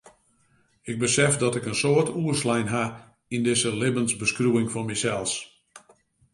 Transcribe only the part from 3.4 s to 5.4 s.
dizze libbensbeskriuwing fan mysels.